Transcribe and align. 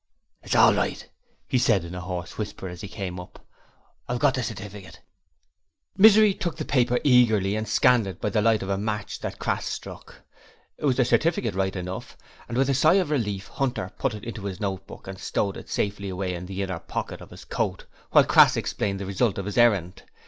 'It's 0.41 0.55
all 0.55 0.73
right,' 0.73 1.07
he 1.47 1.59
said 1.59 1.85
in 1.85 1.93
a 1.93 2.01
hoarse 2.01 2.35
whisper 2.35 2.67
as 2.67 2.81
he 2.81 2.87
came 2.87 3.19
up. 3.19 3.45
I've 4.09 4.17
got 4.17 4.33
the 4.33 4.41
stifficut.' 4.41 4.99
Misery 5.95 6.33
took 6.33 6.57
the 6.57 6.65
paper 6.65 6.99
eagerly 7.03 7.55
and 7.55 7.67
scanned 7.67 8.07
it 8.07 8.19
by 8.19 8.31
the 8.31 8.41
light 8.41 8.63
of 8.63 8.69
a 8.69 8.79
match 8.79 9.19
that 9.19 9.37
Crass 9.37 9.67
struck. 9.67 10.23
It 10.79 10.85
was 10.85 10.97
the 10.97 11.05
certificate 11.05 11.53
right 11.53 11.75
enough, 11.75 12.17
and 12.49 12.57
with 12.57 12.71
a 12.71 12.73
sigh 12.73 12.95
of 12.95 13.11
relief 13.11 13.47
Hunter 13.49 13.91
put 13.99 14.15
it 14.15 14.23
into 14.23 14.45
his 14.45 14.59
note 14.59 14.87
book 14.87 15.05
and 15.07 15.19
stowed 15.19 15.55
it 15.55 15.69
safely 15.69 16.09
away 16.09 16.33
in 16.33 16.47
the 16.47 16.63
inner 16.63 16.79
pocket 16.79 17.21
of 17.21 17.29
his 17.29 17.45
coat, 17.45 17.85
while 18.09 18.23
Crass 18.23 18.57
explained 18.57 18.99
the 18.99 19.05
result 19.05 19.37
of 19.37 19.45
his 19.45 19.55
errand. 19.59 20.01